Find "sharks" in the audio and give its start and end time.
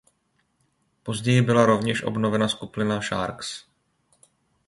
3.01-3.65